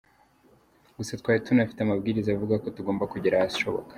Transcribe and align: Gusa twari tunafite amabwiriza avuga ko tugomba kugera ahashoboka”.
Gusa 0.97 1.13
twari 1.21 1.39
tunafite 1.45 1.79
amabwiriza 1.81 2.29
avuga 2.31 2.55
ko 2.63 2.67
tugomba 2.75 3.09
kugera 3.13 3.35
ahashoboka”. 3.37 3.89